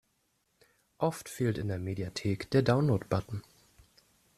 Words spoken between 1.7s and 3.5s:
Mediathek der Download-Button.